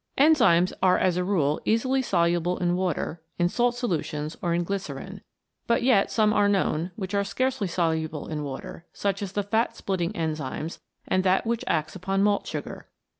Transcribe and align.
Enzymes 0.17 0.73
are 0.81 0.97
as 0.97 1.15
a 1.15 1.23
rule 1.23 1.61
easily 1.63 2.01
soluble 2.01 2.57
in 2.57 2.75
water, 2.75 3.21
in 3.37 3.47
salt 3.47 3.75
solutions, 3.75 4.35
or 4.41 4.51
in 4.51 4.63
glycerine, 4.63 5.21
but 5.67 5.83
yet 5.83 6.09
some 6.09 6.33
are 6.33 6.49
known 6.49 6.89
which 6.95 7.13
are 7.13 7.23
scarcely 7.23 7.67
soluble 7.67 8.25
in 8.27 8.43
water, 8.43 8.83
such 8.93 9.21
as 9.21 9.33
the 9.33 9.43
fat 9.43 9.75
splitting 9.77 10.11
enzymes 10.13 10.79
and 11.07 11.23
that 11.23 11.45
which 11.45 11.63
acts 11.67 11.95
upon 11.95 12.23
malt 12.23 12.47
sugar. 12.47 12.87